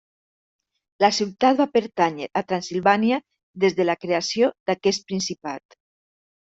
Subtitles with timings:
[1.03, 3.23] La ciutat va pertànyer a Transsilvània
[3.65, 5.81] des de la creació d'aquest principat.